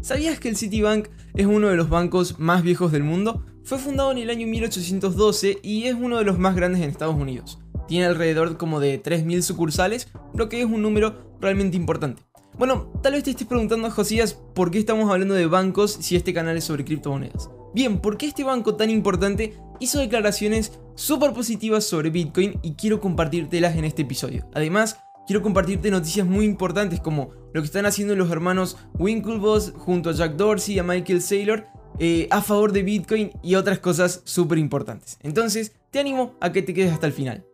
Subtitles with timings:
[0.00, 3.44] ¿Sabías que el Citibank es uno de los bancos más viejos del mundo?
[3.64, 7.16] Fue fundado en el año 1812 y es uno de los más grandes en Estados
[7.16, 7.58] Unidos.
[7.88, 12.22] Tiene alrededor como de 3.000 sucursales, lo que es un número realmente importante.
[12.58, 16.32] Bueno, tal vez te estés preguntando, Josías, ¿por qué estamos hablando de bancos si este
[16.32, 17.50] canal es sobre criptomonedas?
[17.74, 23.76] Bien, porque este banco tan importante hizo declaraciones súper positivas sobre Bitcoin y quiero compartírtelas
[23.76, 24.48] en este episodio.
[24.54, 30.10] Además, quiero compartirte noticias muy importantes como lo que están haciendo los hermanos Winklevoss junto
[30.10, 31.66] a Jack Dorsey y a Michael Saylor
[31.98, 35.18] eh, a favor de Bitcoin y otras cosas súper importantes.
[35.22, 37.46] Entonces, te animo a que te quedes hasta el final.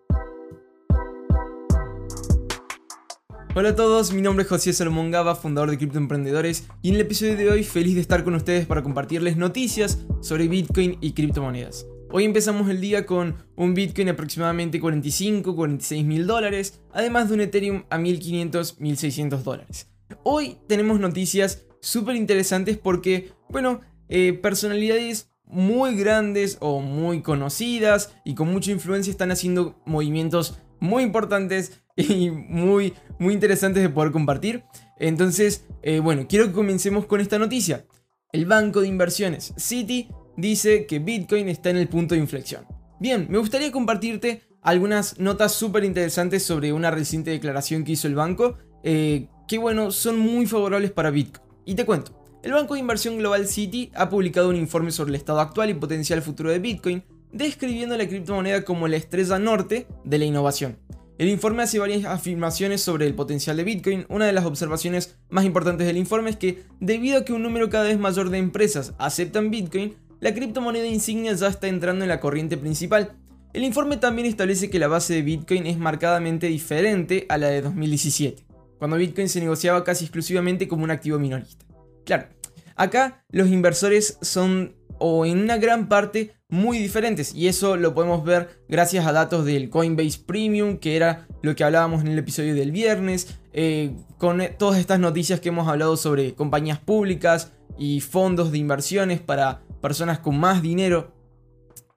[3.55, 6.95] Hola a todos, mi nombre es José Salomón Gaba, fundador de Cripto Emprendedores, y en
[6.95, 11.13] el episodio de hoy feliz de estar con ustedes para compartirles noticias sobre Bitcoin y
[11.13, 11.85] criptomonedas.
[12.13, 17.41] Hoy empezamos el día con un Bitcoin aproximadamente 45, 46 mil dólares, además de un
[17.41, 19.87] Ethereum a 1500, 1600 dólares.
[20.25, 28.35] Hoy tenemos noticias súper interesantes porque, bueno, eh, personalidades muy grandes o muy conocidas y
[28.35, 34.65] con mucha influencia están haciendo movimientos muy importantes y muy, muy interesantes de poder compartir.
[34.99, 37.87] Entonces, eh, bueno, quiero que comencemos con esta noticia.
[38.33, 42.65] El banco de inversiones Citi dice que Bitcoin está en el punto de inflexión.
[42.99, 48.15] Bien, me gustaría compartirte algunas notas súper interesantes sobre una reciente declaración que hizo el
[48.15, 51.47] banco, eh, que bueno, son muy favorables para Bitcoin.
[51.65, 55.17] Y te cuento, el banco de inversión global Citi ha publicado un informe sobre el
[55.17, 60.19] estado actual y potencial futuro de Bitcoin, describiendo la criptomoneda como la estrella norte de
[60.19, 60.79] la innovación.
[61.19, 64.07] El informe hace varias afirmaciones sobre el potencial de Bitcoin.
[64.09, 67.69] Una de las observaciones más importantes del informe es que, debido a que un número
[67.69, 72.21] cada vez mayor de empresas aceptan Bitcoin, la criptomoneda insignia ya está entrando en la
[72.21, 73.13] corriente principal.
[73.53, 77.63] El informe también establece que la base de Bitcoin es marcadamente diferente a la de
[77.63, 78.45] 2017,
[78.79, 81.65] cuando Bitcoin se negociaba casi exclusivamente como un activo minorista.
[82.05, 82.29] Claro,
[82.77, 88.25] acá los inversores son, o en una gran parte, muy diferentes y eso lo podemos
[88.25, 92.55] ver gracias a datos del Coinbase Premium, que era lo que hablábamos en el episodio
[92.55, 98.53] del viernes, eh, con todas estas noticias que hemos hablado sobre compañías públicas y fondos
[98.53, 101.13] de inversiones para personas con más dinero.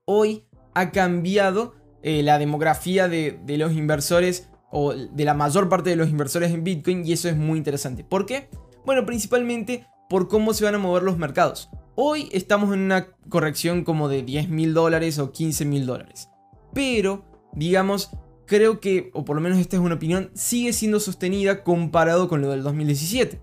[0.06, 5.90] Hoy ha cambiado eh, la demografía de, de los inversores o de la mayor parte
[5.92, 8.04] de los inversores en Bitcoin y eso es muy interesante.
[8.04, 8.50] ¿Por qué?
[8.86, 11.70] Bueno, principalmente por cómo se van a mover los mercados.
[11.96, 16.30] Hoy estamos en una corrección como de 10 mil dólares o 15 mil dólares.
[16.74, 17.24] Pero,
[17.54, 18.10] digamos,
[18.48, 22.42] creo que, o por lo menos esta es una opinión, sigue siendo sostenida comparado con
[22.42, 23.42] lo del 2017.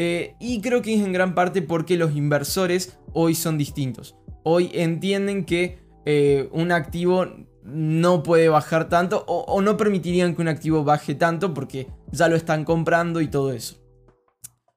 [0.00, 4.14] Eh, y creo que es en gran parte porque los inversores hoy son distintos.
[4.44, 7.26] Hoy entienden que eh, un activo
[7.64, 12.36] no puede bajar tanto o, no permitirían que un activo baje tanto porque ya lo
[12.36, 13.74] están comprando y todo eso.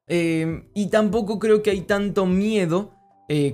[0.08, 2.96] Eh, y tampoco creo que hay tanto miedo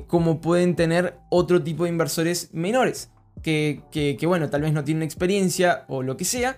[0.08, 3.12] como pueden tener otro tipo de inversores menores,
[3.44, 6.58] que, bueno, tal vez no tienen experiencia o lo que sea,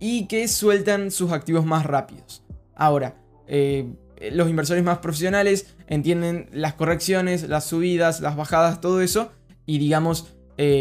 [0.00, 2.42] y que sueltan sus activos más rápidos.
[2.74, 3.14] Ahora,
[4.32, 9.32] los inversores más profesionales entienden las correcciones, las subidas, las bajadas, todo eso,
[9.66, 10.34] y digamos,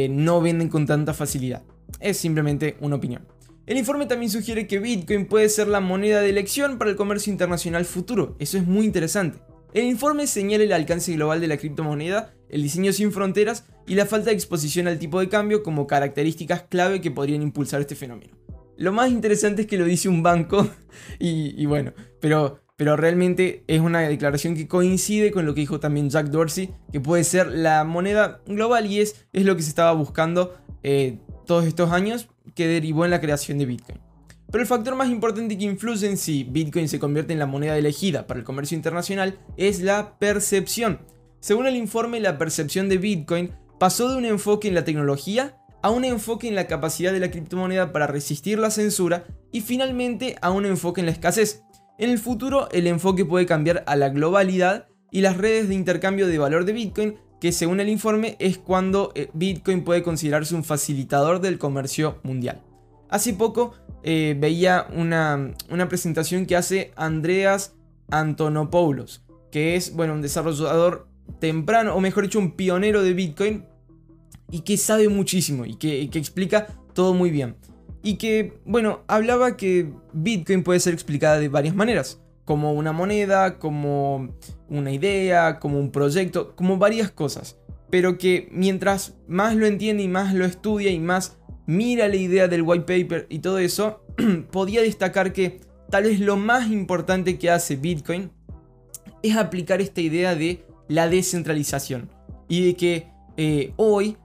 [0.10, 1.64] no venden con tanta facilidad.
[2.00, 3.26] Es simplemente una opinión.
[3.70, 7.32] El informe también sugiere que Bitcoin puede ser la moneda de elección para el comercio
[7.32, 8.36] internacional futuro.
[8.40, 9.38] Eso es muy interesante.
[9.76, 14.08] El informe señala el alcance global de la criptomoneda, el diseño sin fronteras y la
[14.08, 18.36] falta de exposición al tipo de cambio como características clave que podrían impulsar este fenómeno.
[18.76, 20.68] Lo más interesante es que lo dice un banco
[21.20, 26.10] y, bueno, pero, pero realmente es una declaración que coincide con lo que dijo también
[26.10, 30.56] Jack Dorsey, que puede ser la moneda global y es, lo que se estaba buscando
[30.82, 34.00] eh, todos estos años que derivó en la creación de Bitcoin.
[34.50, 37.78] Pero el factor más importante que influye en si Bitcoin se convierte en la moneda
[37.78, 41.02] elegida para el comercio internacional es la percepción.
[41.42, 45.90] Según el informe, la percepción de Bitcoin pasó de un enfoque en la tecnología a
[45.90, 50.52] un enfoque en la capacidad de la criptomoneda para resistir la censura y finalmente a
[50.52, 51.64] un enfoque en la escasez.
[52.00, 56.28] En el futuro el enfoque puede cambiar a la globalidad y las redes de intercambio
[56.28, 60.64] de valor de Bitcoin, que según el informe es cuando eh, Bitcoin puede considerarse un
[60.64, 62.62] facilitador del comercio mundial.
[63.10, 63.74] Hace poco
[64.04, 65.54] eh, veía una,
[65.90, 67.76] presentación que hace Andreas
[68.12, 71.10] Antonopoulos, que es bueno, un desarrollador
[71.40, 73.66] temprano, o mejor dicho, un pionero de Bitcoin,
[74.50, 77.58] y que sabe muchísimo y que, explica todo muy bien.
[78.02, 83.60] Y que, bueno, hablaba que Bitcoin puede ser explicada de varias maneras, como una moneda,
[83.60, 84.36] como
[84.70, 87.58] una idea, como un proyecto, como varias cosas.
[87.90, 92.48] Pero que mientras más lo entiende y más lo estudia y más mira la idea
[92.48, 94.04] del white paper y todo eso,
[94.52, 95.60] podía destacar que
[95.90, 98.32] tal vez lo más importante que hace Bitcoin
[99.22, 102.10] es aplicar esta idea de la descentralización
[102.48, 103.08] y de que
[103.38, 104.18] eh, hoy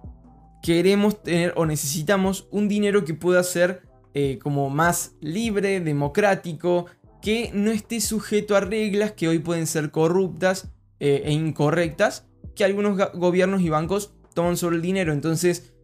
[0.65, 3.83] queremos tener o necesitamos un dinero que pueda ser
[4.15, 6.87] eh, como más libre, democrático,
[7.21, 10.71] que no esté sujeto a reglas que hoy pueden ser corruptas
[11.01, 12.27] eh, e incorrectas
[12.57, 15.13] que algunos gobiernos y bancos toman sobre el dinero.
[15.13, 15.75] Entonces,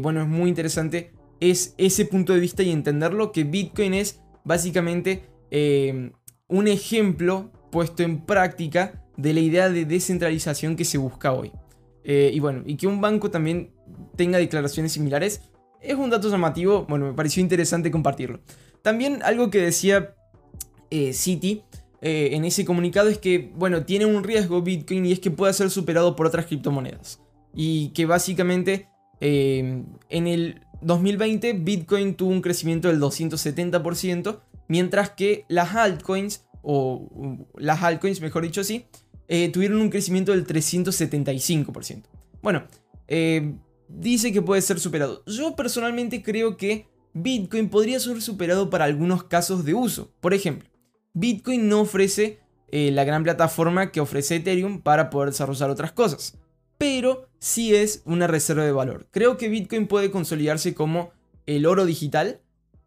[0.00, 5.28] bueno, es muy interesante es ese punto de vista y entenderlo que Bitcoin es básicamente
[6.48, 11.52] un ejemplo puesto en práctica de la idea de descentralización que se busca hoy.
[12.04, 13.70] Eh, y bueno, y que un banco también
[14.14, 15.40] tenga declaraciones similares
[15.80, 18.40] es un dato llamativo, bueno, me pareció interesante compartirlo.
[18.82, 20.14] También algo que decía
[20.90, 21.12] eh,
[22.00, 25.52] eh, en ese comunicado es que, bueno, tiene un riesgo Bitcoin y es que pueda
[25.52, 27.20] ser superado por otras criptomonedas.
[27.54, 28.88] Y que básicamente
[29.20, 37.82] en el 2020 Bitcoin tuvo un crecimiento del 270%, mientras que las altcoins, o las
[37.82, 38.86] altcoins mejor dicho así,
[39.28, 42.02] eh, tuvieron un crecimiento del 375%.
[42.42, 42.64] Bueno,
[43.08, 43.54] eh,
[43.88, 45.22] dice que puede ser superado.
[45.26, 50.12] Yo personalmente creo que Bitcoin podría ser superado para algunos casos de uso.
[50.20, 50.68] Por ejemplo,
[51.14, 52.40] Bitcoin no ofrece
[52.70, 56.36] eh, la gran plataforma que ofrece Ethereum para poder desarrollar otras cosas.
[56.76, 59.06] Pero sí es una reserva de valor.
[59.10, 61.12] Creo que Bitcoin puede consolidarse como
[61.46, 62.40] el oro digital,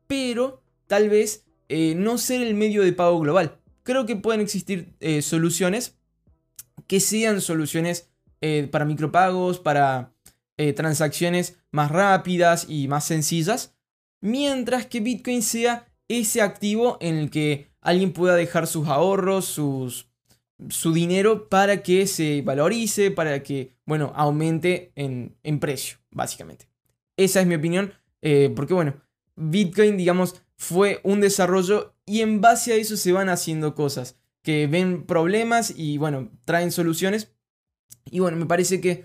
[0.07, 3.59] pero tal vez no ser el medio de pago global.
[3.83, 5.96] Creo que pueden existir soluciones
[6.85, 8.09] que sean soluciones
[8.41, 10.13] eh, para micropagos, para
[10.57, 13.75] eh, transacciones más rápidas y más sencillas,
[14.21, 20.07] mientras que Bitcoin sea ese activo en el que alguien pueda dejar sus ahorros, sus,
[20.69, 26.67] su dinero para que se valorice, para que, bueno, aumente en, precio, básicamente.
[27.17, 29.01] Esa es mi opinión, eh, porque, bueno,
[29.35, 34.15] Bitcoin, digamos, fue un desarrollo y en base a eso se van haciendo cosas
[34.47, 37.35] que ven problemas y bueno, traen soluciones.
[38.09, 39.03] Y bueno, me parece que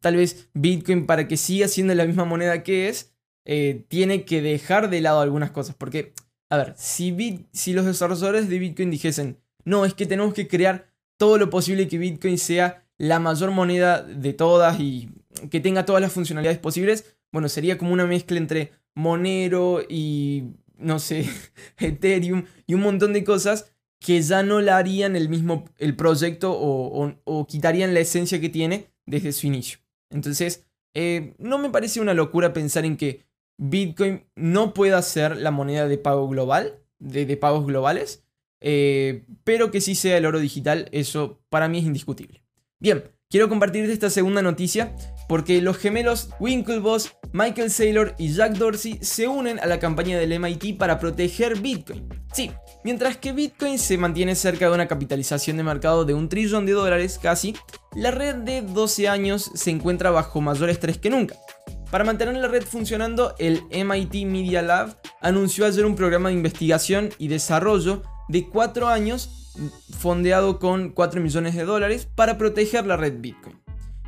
[0.00, 3.12] tal vez Bitcoin para que siga siendo la misma moneda que es,
[3.44, 5.74] eh, tiene que dejar de lado algunas cosas.
[5.74, 6.14] Porque,
[6.48, 10.90] a ver, si, si los desarrolladores de Bitcoin dijesen, no, es que tenemos que crear
[11.18, 15.10] todo lo posible que Bitcoin sea la mayor moneda de todas y
[15.50, 20.44] que tenga todas las funcionalidades posibles, bueno, sería como una mezcla entre Monero y,
[20.78, 21.28] no sé,
[21.76, 23.70] Ethereum y un montón de cosas
[24.00, 28.90] que ya no la harían el mismo el proyecto o, quitarían la esencia que tiene
[29.06, 29.78] desde su inicio.
[30.10, 33.26] Entonces, eh, no me parece una locura pensar en que
[33.58, 38.24] Bitcoin no pueda ser la moneda de pago global, de, pagos globales,
[38.60, 42.42] eh, pero que sí sea el oro digital, eso para mí es indiscutible.
[42.78, 44.94] Bien, quiero compartirte esta segunda noticia
[45.28, 50.38] porque los gemelos Winklevoss, Michael Saylor y Jack Dorsey se unen a la campaña del
[50.40, 52.08] MIT para proteger Bitcoin.
[52.32, 52.50] Sí,
[52.84, 56.72] mientras que Bitcoin se mantiene cerca de una capitalización de mercado de un trillón de
[56.72, 57.54] dólares casi,
[57.94, 61.36] la red de 12 años se encuentra bajo mayor estrés que nunca.
[61.90, 67.10] Para mantener la red funcionando, el MIT Media Lab anunció ayer un programa de investigación
[67.18, 69.37] y desarrollo de 4 años
[69.98, 73.56] fondeado con 4 millones de dólares para proteger la red Bitcoin.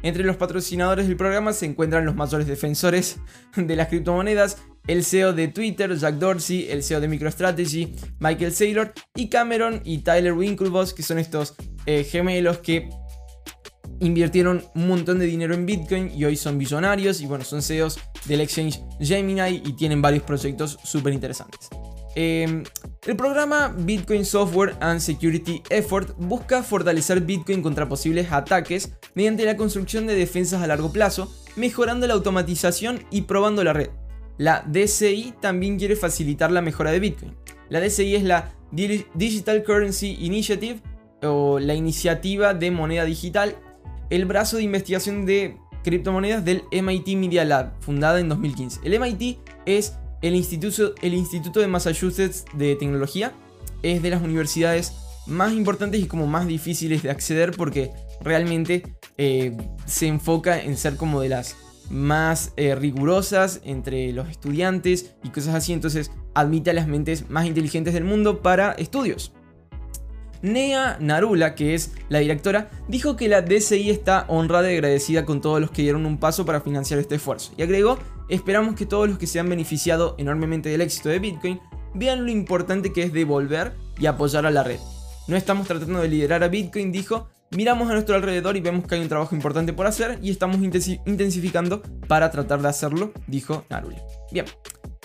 [0.03, 3.19] Entre los patrocinadores del programa se encuentran los mayores defensores
[3.57, 8.93] de las criptomonedas, el CEO de Twitter, Jack Dorsey, el CEO de MicroStrategy, Michael Saylor,
[9.15, 11.55] y Cameron y Tyler Winklevoss, que son estos
[11.87, 12.89] eh, gemelos que
[14.01, 17.99] invirtieron un montón de dinero en Bitcoin y hoy son billonarios y bueno, son CEOs
[18.25, 21.69] del exchange Gemini y tienen varios proyectos súper interesantes.
[22.17, 22.65] Em,
[23.07, 29.57] el programa Bitcoin Software and Security Effort busca fortalecer Bitcoin contra posibles ataques mediante la
[29.57, 33.91] construcción de defensas a largo plazo, mejorando la automatización y probando la red.
[34.39, 37.37] La DCI también quiere facilitar la mejora de Bitcoin.
[37.69, 40.81] La DCI es la Digital Currency Initiative
[41.23, 43.57] o la iniciativa de moneda digital,
[44.09, 48.81] el brazo de investigación de criptomonedas del MIT Media Lab, fundada en 2015.
[48.85, 53.33] El MIT es el instituto, de Massachusetts de Tecnología
[53.83, 54.93] es de las universidades
[55.27, 58.83] más importantes y como más difíciles de acceder porque realmente
[59.17, 61.57] eh, se enfoca en ser como de las
[61.89, 67.47] más eh, rigurosas entre los estudiantes y cosas así, entonces admite a las mentes más
[67.47, 69.33] inteligentes del mundo para estudios.
[70.43, 75.41] Nea Narula, que es la directora, dijo que la DCI está honrada y agradecida con
[75.41, 77.53] todos los que dieron un paso para financiar este esfuerzo.
[77.59, 77.99] Y agregó,
[78.31, 81.61] esperamos que todos los que se han beneficiado enormemente del éxito de Bitcoin
[81.95, 84.79] vean lo importante que es devolver y apoyar a la red.
[85.29, 88.95] No estamos tratando de liderar a Bitcoin, dijo, miramos a nuestro alrededor y vemos que
[88.95, 94.03] hay un trabajo importante por hacer y estamos intensificando para tratar de hacerlo, dijo Narula.
[94.33, 94.47] Bien,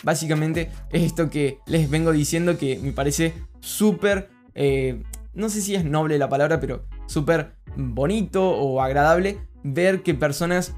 [0.03, 4.29] básicamente es esto que les vengo diciendo que me parece súper...
[4.53, 5.03] Eh,
[5.33, 10.75] no sé si es noble la palabra, pero súper bonito o agradable ver que personas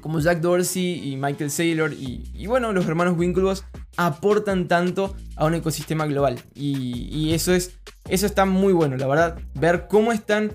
[0.00, 3.64] como Jack Dorsey y Michael Saylor y, bueno, los hermanos Winklevoss
[3.96, 6.40] aportan tanto a un ecosistema global.
[6.54, 9.38] Y, eso, es, eso está muy bueno, la verdad.
[9.54, 10.52] Ver cómo están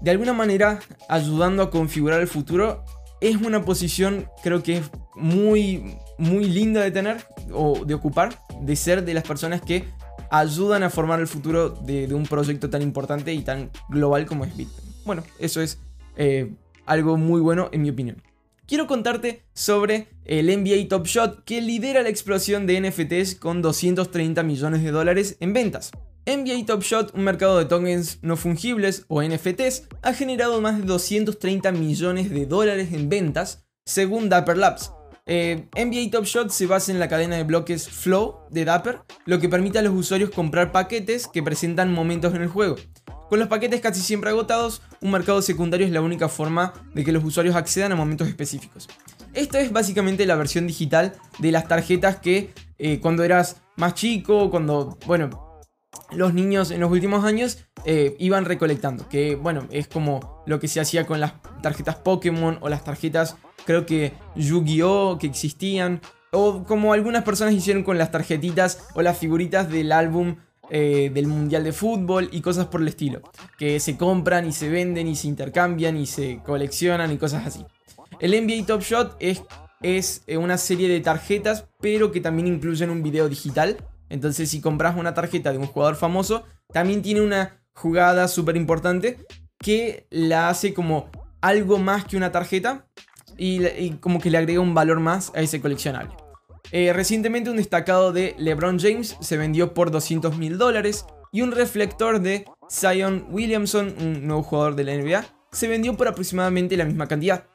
[0.00, 2.84] de alguna manera ayudando a configurar el futuro
[3.20, 8.76] es una posición creo que es muy, muy linda de tener o de ocupar, de
[8.76, 9.84] ser de las personas que
[10.30, 14.56] ayudan a formar el futuro de, un proyecto tan importante y tan global como es
[14.56, 14.86] Bitcoin.
[15.04, 15.78] Bueno, eso es
[16.16, 16.54] eh,
[16.88, 18.22] algo muy bueno en mi opinión
[18.68, 24.42] quiero contarte sobre el NBA Top Shot que lidera la explosión de NFTs con 230
[24.44, 25.90] millones de dólares en ventas.
[26.26, 30.84] NBA Top Shot, un mercado de tokens no fungibles o NFTs, ha generado más de
[30.84, 34.92] 230 millones de dólares en ventas, según Dapper Labs.
[35.24, 39.40] Eh, NBA Top Shot se basa en la cadena de bloques Flow de Dapper, lo
[39.40, 42.76] que permite a los usuarios comprar paquetes que presentan momentos en el juego.
[43.28, 47.12] Con los paquetes casi siempre agotados, un mercado secundario es la única forma de que
[47.12, 48.88] los usuarios accedan a momentos específicos.
[49.34, 54.50] Esto es básicamente la versión digital de las tarjetas que eh, cuando eras más chico,
[54.50, 55.60] cuando, bueno,
[56.10, 59.08] los niños en los últimos años eh, iban recolectando.
[59.08, 63.36] Que, bueno, es como lo que se hacía con las tarjetas Pokémon o las tarjetas,
[63.66, 65.18] creo que Yu-Gi-Oh!
[65.18, 66.00] que existían.
[66.30, 70.36] O como algunas personas hicieron con las tarjetitas o las figuritas del álbum
[70.70, 73.22] eh, del Mundial de Fútbol y cosas por el estilo,
[73.58, 77.64] que se compran y se venden y se intercambian y se coleccionan y cosas así.
[78.20, 79.42] El NBA Top Shot es,
[79.80, 83.76] es eh, una serie de tarjetas, pero que también incluyen un video digital.
[84.08, 89.18] Entonces, si compras una tarjeta de un jugador famoso, también tiene una jugada súper importante
[89.58, 91.10] que la hace como
[91.40, 92.86] algo más que una tarjeta
[93.36, 96.12] y como que le agrega un valor más a ese coleccionable.
[96.70, 101.52] Eh, recientemente un destacado de LeBron James se vendió por 200 mil dólares y un
[101.52, 106.84] reflector de Zion Williamson, un nuevo jugador de la NBA, se vendió por aproximadamente la
[106.84, 107.46] misma cantidad.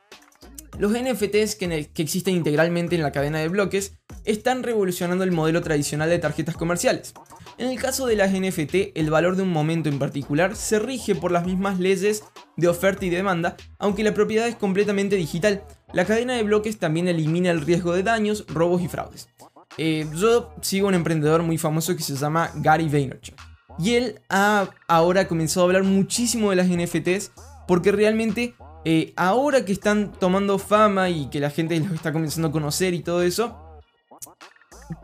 [0.79, 5.61] Los NFTs que, que, existen integralmente en la cadena de bloques están revolucionando el modelo
[5.61, 7.13] tradicional de tarjetas comerciales.
[7.57, 11.13] En el caso de las NFT, el valor de un momento en particular se rige
[11.13, 12.23] por las mismas leyes
[12.57, 17.07] de oferta y demanda, aunque la propiedad es completamente digital, la cadena de bloques también
[17.07, 19.29] elimina el riesgo de daños, robos y fraudes.
[19.77, 23.35] Eh, yo sigo un emprendedor muy famoso que se llama Gary Vaynerchuk.
[23.79, 27.31] Y él ha ahora comenzado a hablar muchísimo de las NFTs
[27.67, 28.55] porque realmente
[28.85, 32.93] eh, ahora que están tomando fama y que la gente los está comenzando a conocer
[32.93, 33.62] y todo eso,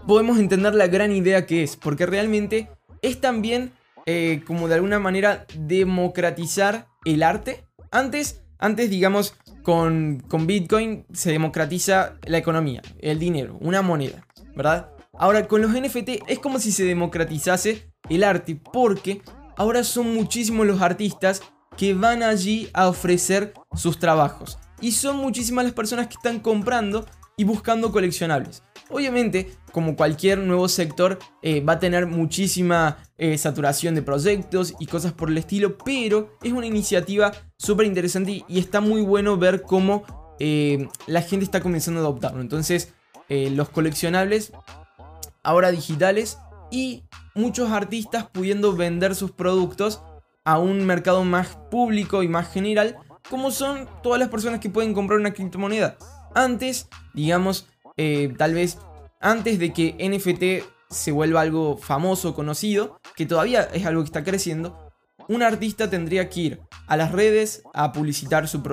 [0.08, 1.76] podemos entender la gran idea que es.
[1.76, 2.70] Porque realmente
[3.02, 3.72] es también
[4.06, 7.64] eh, como de alguna manera democratizar el arte.
[7.92, 14.90] Antes, antes digamos, con, Bitcoin se democratiza la economía, el dinero, una moneda, ¿verdad?
[15.14, 19.22] Ahora, con los NFT es como si se democratizase el arte, porque
[19.58, 21.42] ahora son muchísimos los artistas
[21.78, 24.58] que van allí a ofrecer sus trabajos.
[24.82, 27.06] Y son muchísimas las personas que están comprando
[27.38, 28.64] y buscando coleccionables.
[28.90, 34.88] Obviamente, como cualquier nuevo sector, eh, va a tener muchísima eh, saturación de proyectos y
[34.88, 39.62] cosas por el estilo, pero es una iniciativa súper interesante y, está muy bueno ver
[39.62, 40.04] cómo
[40.40, 42.42] eh, la gente está comenzando a adoptarlo.
[42.42, 42.94] Entonces,
[43.30, 44.54] los coleccionables,
[45.44, 46.40] ahora digitales,
[46.72, 47.04] y
[47.36, 50.02] muchos artistas pudiendo vender sus productos
[50.46, 52.98] a un mercado más público y más general,
[53.30, 55.96] como son todas las personas que pueden comprar una criptomoneda.
[56.34, 57.68] Antes, digamos,
[58.02, 58.78] eh, tal vez
[59.20, 64.24] antes de que NFT se vuelva algo famoso, conocido, que todavía es algo que está
[64.24, 64.90] creciendo,
[65.28, 68.64] un artista tendría que ir a las redes a publicitar su,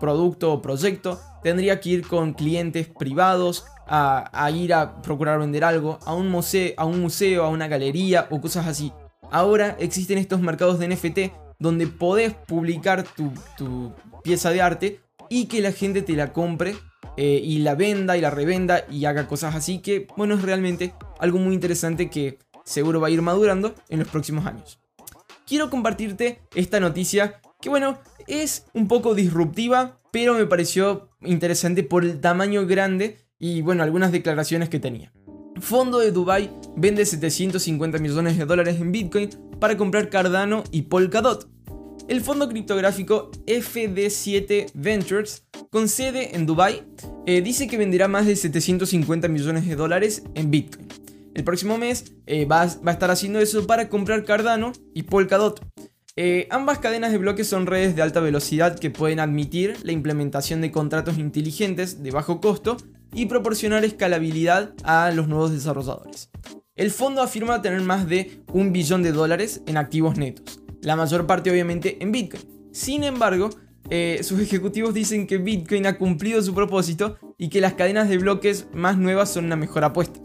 [0.00, 5.98] producto o proyecto, tendría que ir con clientes privados, a, ir a procurar vender algo,
[6.06, 8.90] a un, museo, a un museo, a una galería o cosas así.
[9.30, 11.18] Ahora existen estos mercados de NFT
[11.58, 13.92] donde podés publicar tu, tu
[14.24, 16.74] pieza de arte y que la gente te la compre
[17.22, 20.94] eh, y la venda y la revenda y haga cosas así que, bueno, es realmente
[21.18, 24.80] algo muy interesante que seguro va a ir madurando en los próximos años.
[25.46, 32.06] Quiero compartirte esta noticia que, bueno, es un poco disruptiva, pero me pareció interesante por
[32.06, 35.12] el tamaño grande y, bueno, algunas declaraciones que tenía.
[35.60, 39.28] Fondo de Dubai vende 750 millones de dólares en Bitcoin
[39.60, 41.50] para comprar Cardano y Polkadot.
[42.10, 46.82] El fondo criptográfico FD7 Ventures, con sede en Dubai,
[47.24, 50.88] eh, dice que venderá más de 750 millones de dólares en Bitcoin.
[51.34, 55.64] El próximo mes eh, va, a estar haciendo eso para comprar Cardano y Polkadot.
[56.16, 60.60] Eh, ambas cadenas de bloques son redes de alta velocidad que pueden admitir la implementación
[60.62, 62.76] de contratos inteligentes de bajo costo
[63.14, 66.28] y proporcionar escalabilidad a los nuevos desarrolladores.
[66.74, 71.26] El fondo afirma tener más de un billón de dólares en activos netos la mayor
[71.26, 72.42] parte obviamente en Bitcoin.
[72.72, 73.50] Sin embargo,
[73.88, 78.18] eh, sus ejecutivos dicen que Bitcoin ha cumplido su propósito y que las cadenas de
[78.18, 80.20] bloques más nuevas son una mejor apuesta.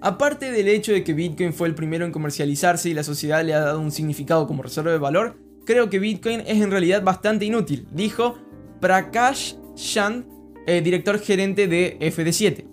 [0.00, 3.54] Aparte del hecho de que Bitcoin fue el primero en comercializarse y la sociedad le
[3.54, 7.46] ha dado un significado como reserva de valor, creo que Bitcoin es en realidad bastante
[7.46, 8.38] inútil, dijo
[8.80, 10.26] Prakash Chand,
[10.66, 12.66] eh, director gerente de FD7,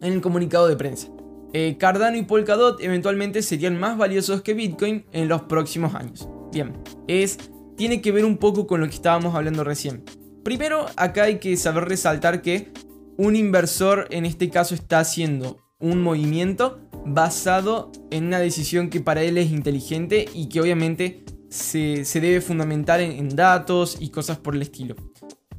[0.00, 1.08] en el comunicado de prensa.
[1.56, 6.28] Eh, Cardano y Polkadot eventualmente serían más valiosos que Bitcoin en los próximos años.
[6.52, 6.72] Bien,
[7.06, 7.38] es,
[7.76, 10.04] tiene que ver un poco con lo que estábamos hablando recién.
[10.42, 12.72] Primero, acá hay que saber resaltar que
[13.16, 19.22] un inversor en este caso está haciendo un movimiento basado en una decisión que para
[19.22, 24.62] él es inteligente y que obviamente se, debe fundamentar en datos y cosas por el
[24.62, 24.96] estilo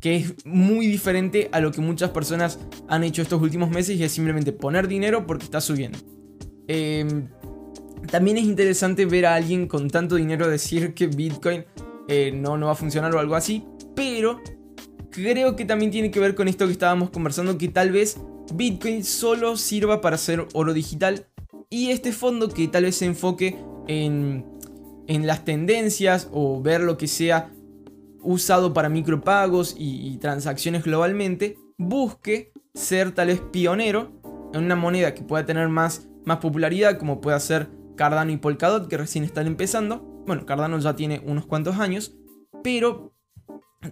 [0.06, 4.04] que es muy diferente a lo que muchas personas han hecho estos últimos meses y
[4.04, 5.98] es simplemente poner dinero porque está subiendo.
[6.68, 7.28] Em,
[8.12, 11.66] también es interesante ver a alguien con tanto dinero decir que Bitcoin
[12.08, 14.42] eh, no, no va a funcionar o algo así, pero
[15.10, 18.20] creo que también tiene que ver con esto que estábamos conversando, que tal vez
[18.54, 21.26] Bitcoin solo sirva para hacer oro digital
[21.72, 23.58] y este fondo que tal vez se enfoque
[23.88, 24.46] en,
[25.08, 27.50] en las tendencias o ver lo que sea
[28.26, 34.12] usado para micropagos y, transacciones globalmente, busque ser tal vez pionero
[34.54, 38.88] en una moneda que pueda tener más, más popularidad, como puede ser Cardano y Polkadot,
[38.88, 40.02] que recién están empezando.
[40.26, 42.18] Bueno, Cardano ya tiene unos cuantos años,
[42.64, 43.14] pero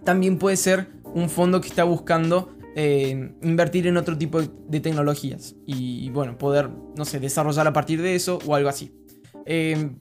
[0.04, 5.56] también puede ser un fondo que está buscando eh, invertir en otro tipo de tecnologías
[5.66, 8.92] y, bueno, poder, no sé, desarrollar a partir de eso o algo así.
[9.46, 9.92] Eh,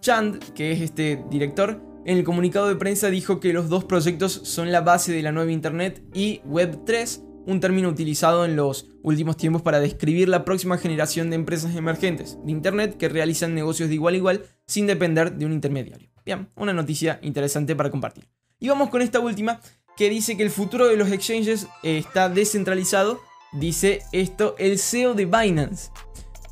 [0.00, 4.40] Chand, que es este director, en el comunicado de prensa dijo que los dos proyectos
[4.44, 9.36] son la base de la nueva Internet y Web3, un término utilizado en los últimos
[9.36, 13.96] tiempos para describir la próxima generación de empresas emergentes de Internet que realizan negocios de
[13.96, 16.08] igual a igual sin depender de un intermediario.
[16.24, 18.28] Bien, una noticia interesante para compartir.
[18.60, 19.60] Y vamos con esta última
[19.96, 23.20] que dice que el futuro de los exchanges eh, está descentralizado.
[23.52, 25.90] Dice esto el CEO de Binance.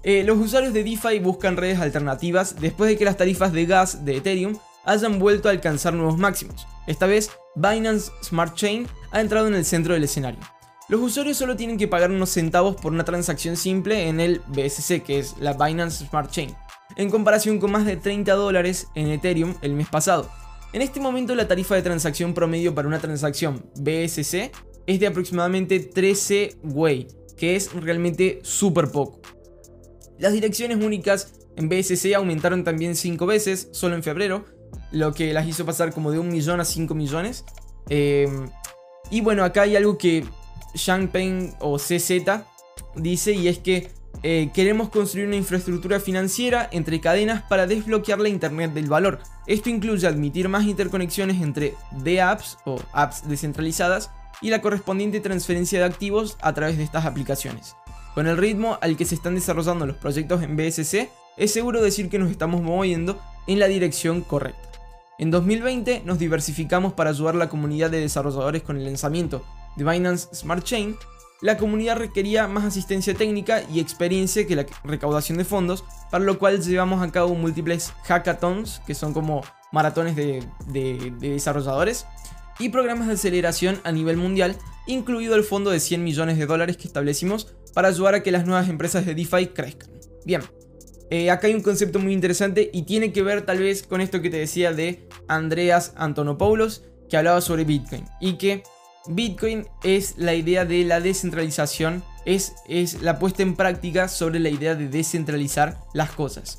[0.02, 4.04] Eh, los usuarios de DeFi buscan redes alternativas después de que las tarifas de gas
[4.04, 6.66] de Ethereum hayan vuelto a alcanzar nuevos máximos.
[6.86, 10.40] Esta vez, Binance Smart Chain ha entrado en el centro del escenario.
[10.88, 15.02] Los usuarios solo tienen que pagar unos centavos por una transacción simple en el BSC,
[15.02, 16.54] que es la Binance Smart Chain,
[16.96, 20.30] en comparación con más de 30 dólares en Ethereum el mes pasado.
[20.74, 24.50] En este momento la tarifa de transacción promedio para una transacción BSC
[24.86, 29.22] es de aproximadamente 13 Wei, que es realmente súper poco.
[30.18, 34.44] Las direcciones únicas en BSC aumentaron también 5 veces, solo en febrero,
[34.94, 37.44] lo que las hizo pasar como de un millón a 5 millones.
[37.90, 38.28] Eh,
[39.10, 40.24] y bueno, acá hay algo que
[41.12, 42.12] Peng o CZ
[42.96, 43.90] dice y es que
[44.22, 49.18] eh, queremos construir una infraestructura financiera entre cadenas para desbloquear la Internet del valor.
[49.46, 51.74] Esto incluye admitir más interconexiones entre
[52.22, 57.76] apps o apps descentralizadas y la correspondiente transferencia de activos a través de estas aplicaciones.
[58.14, 62.08] Con el ritmo al que se están desarrollando los proyectos en BSC, es seguro decir
[62.08, 64.73] que nos estamos moviendo en la dirección correcta.
[65.16, 69.44] En 2020 nos diversificamos para ayudar a la comunidad de desarrolladores con el lanzamiento
[69.76, 70.96] de Binance Smart Chain.
[71.40, 76.38] La comunidad requería más asistencia técnica y experiencia que la recaudación de fondos, para lo
[76.38, 80.44] cual llevamos a cabo múltiples hackathons, que son como maratones de,
[81.20, 82.06] desarrolladores,
[82.58, 86.76] y programas de aceleración a nivel mundial, incluido el fondo de 100 millones de dólares
[86.76, 89.90] que establecimos para ayudar a que las nuevas empresas de DeFi crezcan.
[90.24, 90.42] Bien,
[91.10, 94.22] eh, acá hay un concepto muy interesante y tiene que ver tal vez con esto
[94.22, 98.62] que te decía de Andreas Antonopoulos, que hablaba sobre Bitcoin y que
[99.06, 104.48] Bitcoin es la idea de la descentralización, es, es la puesta en práctica sobre la
[104.48, 106.56] idea de descentralizar las cosas.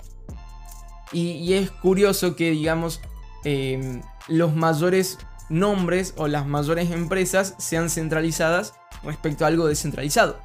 [1.12, 3.00] Y, es curioso que, digamos,
[3.44, 5.18] em, los mayores
[5.50, 10.40] nombres o las mayores empresas sean centralizadas respecto a algo descentralizado.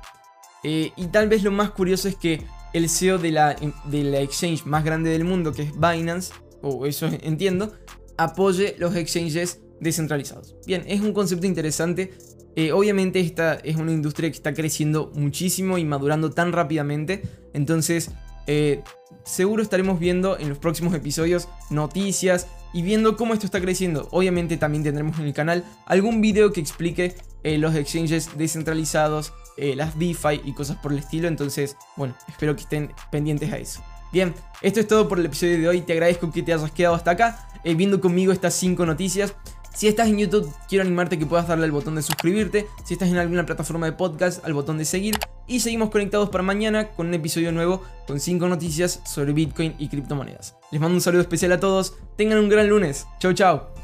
[0.63, 4.21] Eh, y tal vez lo más curioso es que el CEO de la, de la
[4.21, 7.73] exchange más grande del mundo, que es Binance, o eso entiendo,
[8.17, 10.57] apoye los exchanges descentralizados.
[10.67, 12.13] Bien, es un concepto interesante.
[12.57, 17.23] Eh, obviamente esta es una industria que está creciendo muchísimo y madurando tan rápidamente.
[17.55, 18.11] Entonces,
[18.47, 18.83] eh,
[19.25, 24.09] seguro estaremos viendo en los próximos episodios noticias y viendo cómo esto está creciendo.
[24.11, 29.77] Obviamente también tendremos en el canal algún video que explique eh, los exchanges descentralizados, eh,
[29.77, 31.29] las DeFi y cosas por el estilo.
[31.29, 33.83] Entonces, bueno, espero que estén pendientes a eso.
[34.13, 35.81] Bien, esto es todo por el episodio de hoy.
[35.83, 39.35] Te agradezco que te hayas quedado hasta acá, eh, viendo conmigo estas 5 noticias.
[39.73, 42.67] Si estás en YouTube, quiero animarte que puedas darle al botón de suscribirte.
[42.85, 45.17] Si estás en alguna plataforma de podcast, al botón de seguir.
[45.47, 49.89] y seguimos conectados para mañana con un episodio nuevo con 5 noticias sobre Bitcoin y
[49.89, 50.57] criptomonedas.
[50.71, 53.80] Les mando un saludo especial a todos, tengan un gran lunes, chau chau.